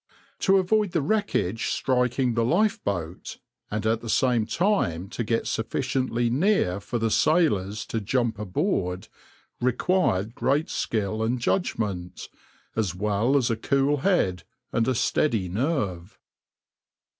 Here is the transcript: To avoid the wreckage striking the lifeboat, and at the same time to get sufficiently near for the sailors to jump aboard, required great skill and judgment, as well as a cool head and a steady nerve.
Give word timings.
To 0.39 0.57
avoid 0.57 0.93
the 0.93 1.01
wreckage 1.03 1.67
striking 1.67 2.33
the 2.33 2.43
lifeboat, 2.43 3.37
and 3.69 3.85
at 3.85 4.01
the 4.01 4.09
same 4.09 4.47
time 4.47 5.09
to 5.09 5.23
get 5.23 5.45
sufficiently 5.45 6.27
near 6.27 6.79
for 6.79 6.97
the 6.97 7.11
sailors 7.11 7.85
to 7.85 8.01
jump 8.01 8.39
aboard, 8.39 9.09
required 9.61 10.33
great 10.33 10.71
skill 10.71 11.21
and 11.21 11.39
judgment, 11.39 12.29
as 12.75 12.95
well 12.95 13.37
as 13.37 13.51
a 13.51 13.55
cool 13.55 13.97
head 13.97 14.41
and 14.73 14.87
a 14.87 14.95
steady 14.95 15.47
nerve. 15.47 16.17